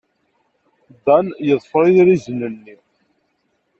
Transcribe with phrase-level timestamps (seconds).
[1.05, 2.75] Dan yeḍfer idrizen-nni.